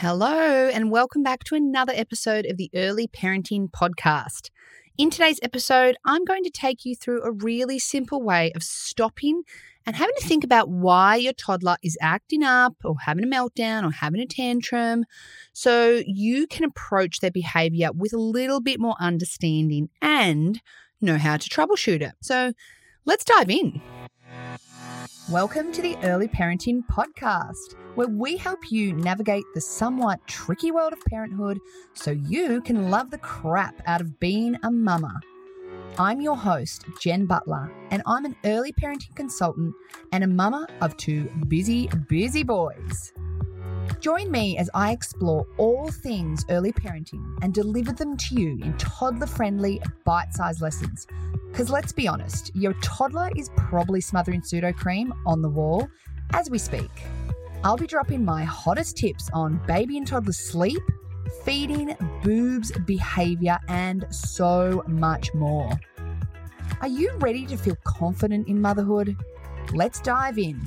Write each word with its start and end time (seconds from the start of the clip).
Hello, 0.00 0.68
and 0.68 0.92
welcome 0.92 1.24
back 1.24 1.42
to 1.42 1.56
another 1.56 1.92
episode 1.92 2.46
of 2.46 2.56
the 2.56 2.70
Early 2.72 3.08
Parenting 3.08 3.68
Podcast. 3.68 4.50
In 4.96 5.10
today's 5.10 5.40
episode, 5.42 5.96
I'm 6.04 6.24
going 6.24 6.44
to 6.44 6.50
take 6.50 6.84
you 6.84 6.94
through 6.94 7.24
a 7.24 7.32
really 7.32 7.80
simple 7.80 8.22
way 8.22 8.52
of 8.54 8.62
stopping 8.62 9.42
and 9.84 9.96
having 9.96 10.14
to 10.16 10.24
think 10.24 10.44
about 10.44 10.68
why 10.68 11.16
your 11.16 11.32
toddler 11.32 11.78
is 11.82 11.98
acting 12.00 12.44
up 12.44 12.74
or 12.84 12.94
having 13.06 13.24
a 13.24 13.26
meltdown 13.26 13.84
or 13.84 13.90
having 13.90 14.20
a 14.20 14.26
tantrum 14.26 15.04
so 15.52 16.00
you 16.06 16.46
can 16.46 16.64
approach 16.64 17.18
their 17.18 17.32
behavior 17.32 17.90
with 17.92 18.12
a 18.12 18.18
little 18.18 18.60
bit 18.60 18.78
more 18.78 18.94
understanding 19.00 19.88
and 20.00 20.60
know 21.00 21.18
how 21.18 21.36
to 21.36 21.50
troubleshoot 21.50 22.02
it. 22.02 22.12
So 22.20 22.52
let's 23.04 23.24
dive 23.24 23.50
in. 23.50 23.82
Welcome 25.30 25.72
to 25.72 25.82
the 25.82 25.94
Early 26.04 26.26
Parenting 26.26 26.86
Podcast, 26.86 27.74
where 27.96 28.08
we 28.08 28.38
help 28.38 28.70
you 28.70 28.94
navigate 28.94 29.44
the 29.52 29.60
somewhat 29.60 30.26
tricky 30.26 30.70
world 30.70 30.94
of 30.94 31.04
parenthood 31.04 31.58
so 31.92 32.12
you 32.12 32.62
can 32.62 32.90
love 32.90 33.10
the 33.10 33.18
crap 33.18 33.82
out 33.84 34.00
of 34.00 34.18
being 34.20 34.56
a 34.62 34.70
mama. 34.70 35.20
I'm 35.98 36.22
your 36.22 36.34
host, 36.34 36.86
Jen 36.98 37.26
Butler, 37.26 37.70
and 37.90 38.02
I'm 38.06 38.24
an 38.24 38.36
early 38.46 38.72
parenting 38.72 39.14
consultant 39.16 39.74
and 40.12 40.24
a 40.24 40.28
mama 40.28 40.66
of 40.80 40.96
two 40.96 41.24
busy, 41.46 41.90
busy 42.08 42.42
boys. 42.42 43.12
Join 44.00 44.30
me 44.30 44.56
as 44.58 44.70
I 44.74 44.92
explore 44.92 45.46
all 45.56 45.90
things 45.90 46.44
early 46.50 46.72
parenting 46.72 47.36
and 47.42 47.52
deliver 47.52 47.92
them 47.92 48.16
to 48.16 48.40
you 48.40 48.58
in 48.62 48.76
toddler 48.78 49.26
friendly, 49.26 49.80
bite 50.04 50.32
sized 50.32 50.60
lessons. 50.60 51.06
Because 51.50 51.70
let's 51.70 51.92
be 51.92 52.06
honest, 52.06 52.54
your 52.54 52.74
toddler 52.74 53.30
is 53.36 53.50
probably 53.56 54.00
smothering 54.00 54.42
Sudocrem 54.42 55.10
on 55.26 55.42
the 55.42 55.48
wall 55.48 55.88
as 56.32 56.48
we 56.48 56.58
speak. 56.58 56.90
I'll 57.64 57.76
be 57.76 57.86
dropping 57.86 58.24
my 58.24 58.44
hottest 58.44 58.96
tips 58.96 59.28
on 59.32 59.60
baby 59.66 59.98
and 59.98 60.06
toddler 60.06 60.32
sleep, 60.32 60.82
feeding, 61.44 61.96
boobs, 62.22 62.70
behavior, 62.86 63.58
and 63.68 64.06
so 64.10 64.84
much 64.86 65.34
more. 65.34 65.70
Are 66.80 66.88
you 66.88 67.12
ready 67.16 67.44
to 67.46 67.56
feel 67.56 67.76
confident 67.84 68.46
in 68.46 68.60
motherhood? 68.60 69.16
Let's 69.72 70.00
dive 70.00 70.38
in. 70.38 70.64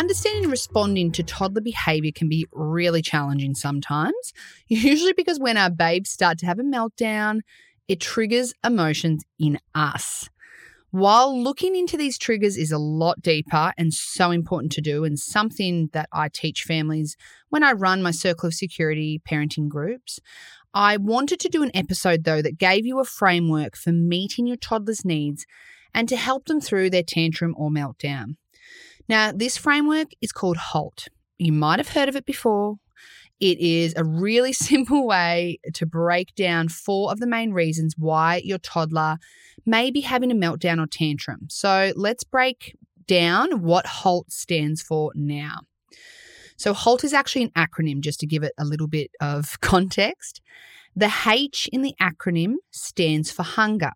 Understanding 0.00 0.44
and 0.44 0.50
responding 0.50 1.12
to 1.12 1.22
toddler 1.22 1.60
behavior 1.60 2.10
can 2.10 2.26
be 2.26 2.46
really 2.52 3.02
challenging 3.02 3.54
sometimes, 3.54 4.32
usually 4.66 5.12
because 5.12 5.38
when 5.38 5.58
our 5.58 5.68
babes 5.68 6.08
start 6.08 6.38
to 6.38 6.46
have 6.46 6.58
a 6.58 6.62
meltdown, 6.62 7.40
it 7.86 8.00
triggers 8.00 8.54
emotions 8.64 9.22
in 9.38 9.58
us. 9.74 10.30
While 10.90 11.38
looking 11.38 11.76
into 11.76 11.98
these 11.98 12.16
triggers 12.16 12.56
is 12.56 12.72
a 12.72 12.78
lot 12.78 13.20
deeper 13.20 13.74
and 13.76 13.92
so 13.92 14.30
important 14.30 14.72
to 14.72 14.80
do, 14.80 15.04
and 15.04 15.18
something 15.18 15.90
that 15.92 16.08
I 16.14 16.30
teach 16.30 16.62
families 16.62 17.14
when 17.50 17.62
I 17.62 17.72
run 17.72 18.02
my 18.02 18.10
Circle 18.10 18.46
of 18.46 18.54
Security 18.54 19.20
parenting 19.30 19.68
groups, 19.68 20.18
I 20.72 20.96
wanted 20.96 21.40
to 21.40 21.50
do 21.50 21.62
an 21.62 21.72
episode 21.74 22.24
though 22.24 22.40
that 22.40 22.56
gave 22.56 22.86
you 22.86 23.00
a 23.00 23.04
framework 23.04 23.76
for 23.76 23.92
meeting 23.92 24.46
your 24.46 24.56
toddler's 24.56 25.04
needs 25.04 25.44
and 25.92 26.08
to 26.08 26.16
help 26.16 26.46
them 26.46 26.62
through 26.62 26.88
their 26.88 27.02
tantrum 27.02 27.54
or 27.58 27.68
meltdown. 27.68 28.36
Now, 29.10 29.32
this 29.32 29.56
framework 29.56 30.12
is 30.20 30.30
called 30.30 30.56
HALT. 30.56 31.08
You 31.36 31.52
might 31.52 31.80
have 31.80 31.88
heard 31.88 32.08
of 32.08 32.14
it 32.14 32.24
before. 32.24 32.76
It 33.40 33.58
is 33.58 33.92
a 33.96 34.04
really 34.04 34.52
simple 34.68 35.04
way 35.04 35.58
to 35.74 35.84
break 35.84 36.32
down 36.36 36.68
four 36.68 37.10
of 37.10 37.18
the 37.18 37.26
main 37.26 37.50
reasons 37.52 37.94
why 37.98 38.40
your 38.44 38.58
toddler 38.58 39.16
may 39.66 39.90
be 39.90 40.02
having 40.02 40.30
a 40.30 40.36
meltdown 40.36 40.80
or 40.80 40.86
tantrum. 40.86 41.48
So 41.50 41.92
let's 41.96 42.22
break 42.22 42.76
down 43.08 43.62
what 43.62 43.84
HALT 43.84 44.30
stands 44.30 44.80
for 44.80 45.10
now. 45.16 45.56
So, 46.56 46.72
HALT 46.72 47.02
is 47.02 47.12
actually 47.12 47.42
an 47.42 47.50
acronym, 47.56 48.02
just 48.02 48.20
to 48.20 48.28
give 48.28 48.44
it 48.44 48.52
a 48.58 48.64
little 48.64 48.86
bit 48.86 49.10
of 49.20 49.60
context. 49.60 50.40
The 50.94 51.12
H 51.26 51.68
in 51.72 51.82
the 51.82 51.96
acronym 52.00 52.56
stands 52.70 53.32
for 53.32 53.42
hunger. 53.42 53.90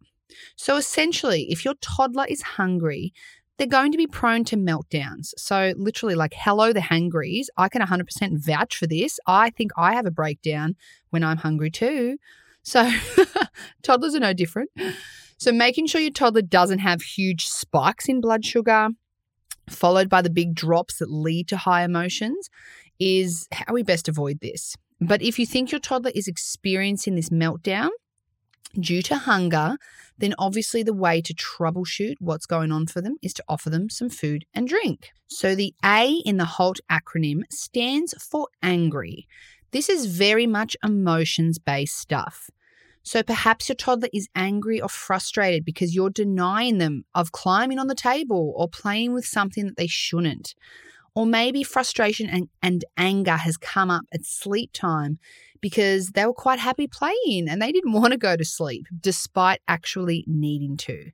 So, 0.56 0.76
essentially, 0.76 1.46
if 1.50 1.64
your 1.64 1.74
toddler 1.80 2.26
is 2.28 2.42
hungry, 2.42 3.12
they're 3.56 3.66
going 3.66 3.92
to 3.92 3.98
be 3.98 4.06
prone 4.06 4.44
to 4.44 4.56
meltdowns. 4.56 5.32
So, 5.36 5.72
literally, 5.76 6.14
like, 6.14 6.34
hello, 6.36 6.72
the 6.72 6.80
hangries. 6.80 7.48
I 7.56 7.68
can 7.68 7.82
100% 7.82 8.38
vouch 8.44 8.76
for 8.76 8.86
this. 8.86 9.20
I 9.26 9.50
think 9.50 9.70
I 9.76 9.94
have 9.94 10.06
a 10.06 10.10
breakdown 10.10 10.74
when 11.10 11.22
I'm 11.22 11.38
hungry 11.38 11.70
too. 11.70 12.18
So, 12.62 12.90
toddlers 13.82 14.14
are 14.14 14.20
no 14.20 14.32
different. 14.32 14.70
So, 15.38 15.52
making 15.52 15.86
sure 15.86 16.00
your 16.00 16.10
toddler 16.10 16.42
doesn't 16.42 16.80
have 16.80 17.02
huge 17.02 17.46
spikes 17.46 18.08
in 18.08 18.20
blood 18.20 18.44
sugar, 18.44 18.88
followed 19.68 20.08
by 20.08 20.22
the 20.22 20.30
big 20.30 20.54
drops 20.54 20.98
that 20.98 21.10
lead 21.10 21.48
to 21.48 21.56
high 21.56 21.84
emotions, 21.84 22.50
is 22.98 23.46
how 23.52 23.72
we 23.72 23.82
best 23.82 24.08
avoid 24.08 24.40
this. 24.40 24.76
But 25.00 25.22
if 25.22 25.38
you 25.38 25.46
think 25.46 25.70
your 25.70 25.80
toddler 25.80 26.12
is 26.14 26.28
experiencing 26.28 27.14
this 27.14 27.30
meltdown, 27.30 27.90
due 28.80 29.02
to 29.02 29.16
hunger, 29.16 29.76
then 30.18 30.34
obviously 30.38 30.82
the 30.82 30.94
way 30.94 31.20
to 31.20 31.34
troubleshoot 31.34 32.14
what's 32.20 32.46
going 32.46 32.72
on 32.72 32.86
for 32.86 33.00
them 33.00 33.16
is 33.22 33.34
to 33.34 33.44
offer 33.48 33.70
them 33.70 33.90
some 33.90 34.08
food 34.08 34.44
and 34.54 34.68
drink. 34.68 35.10
So 35.26 35.54
the 35.54 35.74
A 35.84 36.22
in 36.24 36.36
the 36.36 36.44
HALT 36.44 36.80
acronym 36.90 37.42
stands 37.50 38.14
for 38.22 38.48
angry. 38.62 39.26
This 39.72 39.88
is 39.88 40.06
very 40.06 40.46
much 40.46 40.76
emotions 40.84 41.58
based 41.58 41.98
stuff. 41.98 42.50
So 43.02 43.22
perhaps 43.22 43.68
your 43.68 43.76
toddler 43.76 44.08
is 44.14 44.28
angry 44.34 44.80
or 44.80 44.88
frustrated 44.88 45.64
because 45.64 45.94
you're 45.94 46.10
denying 46.10 46.78
them 46.78 47.04
of 47.14 47.32
climbing 47.32 47.78
on 47.78 47.86
the 47.86 47.94
table 47.94 48.54
or 48.56 48.68
playing 48.68 49.12
with 49.12 49.26
something 49.26 49.66
that 49.66 49.76
they 49.76 49.86
shouldn't. 49.86 50.54
Or 51.14 51.26
maybe 51.26 51.62
frustration 51.62 52.28
and, 52.28 52.48
and 52.60 52.84
anger 52.96 53.36
has 53.36 53.56
come 53.56 53.90
up 53.90 54.04
at 54.12 54.24
sleep 54.24 54.72
time 54.72 55.18
because 55.60 56.08
they 56.08 56.26
were 56.26 56.34
quite 56.34 56.58
happy 56.58 56.86
playing 56.86 57.48
and 57.48 57.62
they 57.62 57.72
didn't 57.72 57.92
want 57.92 58.12
to 58.12 58.18
go 58.18 58.36
to 58.36 58.44
sleep 58.44 58.86
despite 59.00 59.60
actually 59.68 60.24
needing 60.26 60.76
to. 60.78 61.10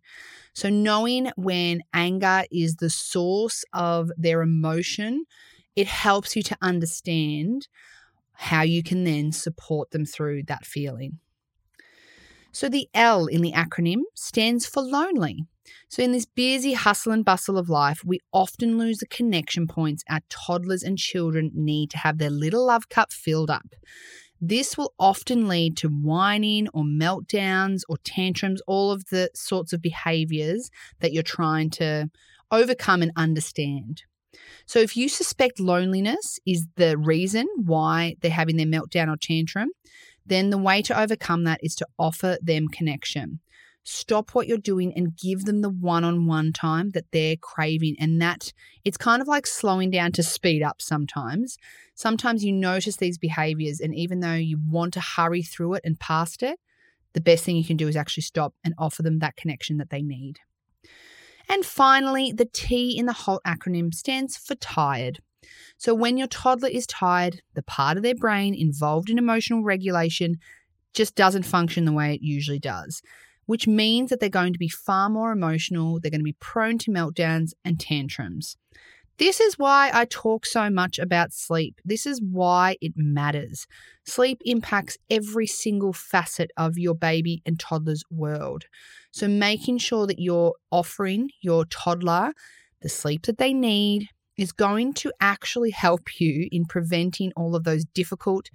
So, 0.54 0.68
knowing 0.68 1.30
when 1.36 1.82
anger 1.92 2.44
is 2.50 2.76
the 2.76 2.90
source 2.90 3.64
of 3.72 4.10
their 4.16 4.42
emotion, 4.42 5.24
it 5.76 5.86
helps 5.86 6.34
you 6.34 6.42
to 6.44 6.56
understand 6.60 7.68
how 8.32 8.62
you 8.62 8.82
can 8.82 9.04
then 9.04 9.32
support 9.32 9.90
them 9.90 10.04
through 10.04 10.44
that 10.44 10.64
feeling. 10.64 11.18
So, 12.60 12.68
the 12.68 12.90
L 12.92 13.24
in 13.24 13.40
the 13.40 13.52
acronym 13.52 14.02
stands 14.14 14.66
for 14.66 14.82
lonely. 14.82 15.46
So, 15.88 16.02
in 16.02 16.12
this 16.12 16.26
busy 16.26 16.74
hustle 16.74 17.10
and 17.10 17.24
bustle 17.24 17.56
of 17.56 17.70
life, 17.70 18.02
we 18.04 18.20
often 18.34 18.76
lose 18.76 18.98
the 18.98 19.06
connection 19.06 19.66
points 19.66 20.04
our 20.10 20.20
toddlers 20.28 20.82
and 20.82 20.98
children 20.98 21.52
need 21.54 21.88
to 21.92 21.96
have 21.96 22.18
their 22.18 22.28
little 22.28 22.66
love 22.66 22.90
cup 22.90 23.14
filled 23.14 23.48
up. 23.48 23.74
This 24.42 24.76
will 24.76 24.92
often 24.98 25.48
lead 25.48 25.78
to 25.78 25.88
whining 25.88 26.68
or 26.74 26.82
meltdowns 26.82 27.80
or 27.88 27.96
tantrums, 28.04 28.60
all 28.66 28.92
of 28.92 29.06
the 29.06 29.30
sorts 29.34 29.72
of 29.72 29.80
behaviors 29.80 30.68
that 30.98 31.14
you're 31.14 31.22
trying 31.22 31.70
to 31.70 32.10
overcome 32.52 33.00
and 33.00 33.12
understand. 33.16 34.02
So, 34.66 34.80
if 34.80 34.98
you 34.98 35.08
suspect 35.08 35.60
loneliness 35.60 36.38
is 36.46 36.66
the 36.76 36.98
reason 36.98 37.46
why 37.56 38.16
they're 38.20 38.30
having 38.30 38.58
their 38.58 38.66
meltdown 38.66 39.08
or 39.08 39.16
tantrum, 39.16 39.70
then 40.26 40.50
the 40.50 40.58
way 40.58 40.82
to 40.82 40.98
overcome 40.98 41.44
that 41.44 41.60
is 41.62 41.74
to 41.76 41.86
offer 41.98 42.38
them 42.42 42.68
connection. 42.68 43.40
Stop 43.82 44.34
what 44.34 44.46
you're 44.46 44.58
doing 44.58 44.92
and 44.94 45.16
give 45.16 45.46
them 45.46 45.62
the 45.62 45.70
one-on-one 45.70 46.52
time 46.52 46.90
that 46.90 47.06
they're 47.12 47.36
craving. 47.36 47.96
And 47.98 48.20
that 48.20 48.52
it's 48.84 48.98
kind 48.98 49.22
of 49.22 49.28
like 49.28 49.46
slowing 49.46 49.90
down 49.90 50.12
to 50.12 50.22
speed 50.22 50.62
up 50.62 50.82
sometimes. 50.82 51.56
Sometimes 51.94 52.44
you 52.44 52.52
notice 52.52 52.96
these 52.96 53.18
behaviors 53.18 53.80
and 53.80 53.94
even 53.94 54.20
though 54.20 54.34
you 54.34 54.58
want 54.68 54.92
to 54.94 55.00
hurry 55.00 55.42
through 55.42 55.74
it 55.74 55.82
and 55.84 55.98
past 55.98 56.42
it 56.42 56.58
the 57.12 57.20
best 57.20 57.44
thing 57.44 57.56
you 57.56 57.64
can 57.64 57.76
do 57.76 57.88
is 57.88 57.96
actually 57.96 58.22
stop 58.22 58.54
and 58.64 58.74
offer 58.78 59.02
them 59.02 59.18
that 59.18 59.36
connection 59.36 59.78
that 59.78 59.90
they 59.90 60.02
need. 60.02 60.38
And 61.48 61.64
finally 61.64 62.32
the 62.32 62.44
t 62.44 62.96
in 62.96 63.06
the 63.06 63.12
HALT 63.12 63.42
acronym 63.46 63.92
stands 63.92 64.36
for 64.36 64.54
tired 64.54 65.20
so 65.76 65.94
when 65.94 66.16
your 66.16 66.26
toddler 66.26 66.68
is 66.68 66.86
tired 66.86 67.42
the 67.54 67.62
part 67.62 67.96
of 67.96 68.02
their 68.02 68.14
brain 68.14 68.54
involved 68.54 69.10
in 69.10 69.18
emotional 69.18 69.62
regulation 69.62 70.36
just 70.92 71.14
doesn't 71.14 71.44
function 71.44 71.84
the 71.84 71.92
way 71.92 72.14
it 72.14 72.22
usually 72.22 72.58
does 72.58 73.02
which 73.50 73.66
means 73.66 74.10
that 74.10 74.20
they're 74.20 74.28
going 74.28 74.52
to 74.52 74.60
be 74.60 74.68
far 74.68 75.10
more 75.10 75.32
emotional, 75.32 75.98
they're 75.98 76.08
going 76.12 76.20
to 76.20 76.24
be 76.24 76.36
prone 76.38 76.78
to 76.78 76.92
meltdowns 76.92 77.50
and 77.64 77.80
tantrums. 77.80 78.56
This 79.18 79.40
is 79.40 79.58
why 79.58 79.90
I 79.92 80.04
talk 80.04 80.46
so 80.46 80.70
much 80.70 81.00
about 81.00 81.32
sleep. 81.32 81.80
This 81.84 82.06
is 82.06 82.22
why 82.22 82.76
it 82.80 82.92
matters. 82.94 83.66
Sleep 84.06 84.40
impacts 84.44 84.98
every 85.10 85.48
single 85.48 85.92
facet 85.92 86.52
of 86.56 86.78
your 86.78 86.94
baby 86.94 87.42
and 87.44 87.58
toddler's 87.58 88.04
world. 88.08 88.66
So, 89.10 89.26
making 89.26 89.78
sure 89.78 90.06
that 90.06 90.20
you're 90.20 90.54
offering 90.70 91.30
your 91.40 91.64
toddler 91.64 92.32
the 92.82 92.88
sleep 92.88 93.26
that 93.26 93.38
they 93.38 93.52
need 93.52 94.10
is 94.40 94.52
going 94.52 94.94
to 94.94 95.12
actually 95.20 95.70
help 95.70 96.18
you 96.18 96.48
in 96.50 96.64
preventing 96.64 97.30
all 97.36 97.54
of 97.54 97.64
those 97.64 97.84
difficult 97.84 98.48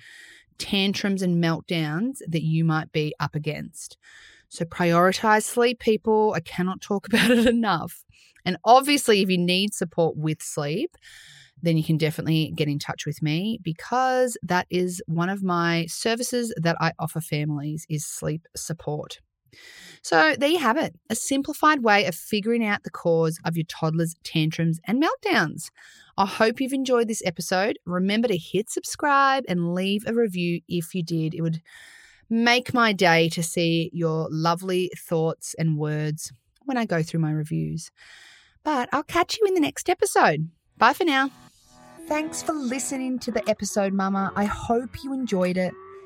tantrums 0.58 1.22
and 1.22 1.42
meltdowns 1.42 2.18
that 2.28 2.42
you 2.42 2.66
might 2.66 2.92
be 2.92 3.14
up 3.20 3.36
against. 3.36 3.96
So 4.50 4.66
prioritize 4.66 5.44
sleep, 5.44 5.80
people. 5.80 6.34
I 6.36 6.40
cannot 6.40 6.82
talk 6.82 7.08
about 7.14 7.30
it 7.30 7.46
enough. 7.46 8.04
And 8.44 8.58
obviously, 8.66 9.22
if 9.22 9.30
you 9.30 9.38
need 9.38 9.74
support 9.74 10.18
with 10.18 10.42
sleep, 10.42 10.96
then 11.62 11.78
you 11.78 11.84
can 11.84 11.98
definitely 11.98 12.52
get 12.56 12.68
in 12.68 12.80
touch 12.80 13.06
with 13.06 13.22
me 13.22 13.60
because 13.62 14.38
that 14.42 14.66
is 14.72 15.04
one 15.08 15.30
of 15.30 15.44
my 15.44 15.86
services 15.88 16.54
that 16.58 16.78
I 16.80 16.94
offer 17.00 17.22
families 17.22 17.86
is 17.90 18.06
sleep 18.06 18.48
support. 18.56 19.20
So 20.02 20.36
there 20.38 20.50
you 20.50 20.60
have 20.60 20.78
it, 20.78 20.96
a 21.10 21.16
simplified 21.16 21.84
way 21.84 22.06
of 22.06 22.16
figuring 22.16 22.64
out 22.64 22.84
the 22.84 22.92
cause 22.92 23.40
of 23.44 23.58
your 23.58 23.66
toddler's 23.66 24.16
tantrums 24.24 24.80
and 24.86 25.04
meltdowns. 25.04 25.70
I 26.18 26.26
hope 26.26 26.62
you've 26.62 26.74
enjoyed 26.74 27.08
this 27.08 27.24
episode. 27.26 27.80
Remember 27.86 28.28
to 28.28 28.38
hit 28.38 28.70
subscribe 28.70 29.44
and 29.48 29.74
leave 29.74 30.04
a 30.08 30.14
review 30.14 30.62
if 30.68 30.96
you 30.96 31.04
did. 31.04 31.34
It 31.34 31.42
would 31.42 31.62
make 32.30 32.74
my 32.74 32.94
day 32.94 33.30
to 33.30 33.44
see 33.44 33.90
your 33.94 34.28
lovely 34.32 34.92
thoughts 34.98 35.56
and 35.58 35.78
words 35.78 36.32
when 36.64 36.78
I 36.78 36.86
go 36.86 37.04
through 37.04 37.20
my 37.20 37.32
reviews. 37.32 37.92
But 38.64 38.90
I'll 38.92 39.04
catch 39.04 39.38
you 39.38 39.48
in 39.48 39.54
the 39.54 39.60
next 39.60 39.90
episode. 39.90 40.50
Bye 40.78 40.94
for 40.94 41.06
now. 41.06 41.32
Thanks 42.08 42.44
for 42.44 42.54
listening 42.54 43.20
to 43.20 43.32
the 43.32 43.48
episode, 43.50 43.94
Mama. 43.94 44.32
I 44.36 44.46
hope 44.46 45.04
you 45.04 45.14
enjoyed 45.14 45.58
it. 45.58 45.74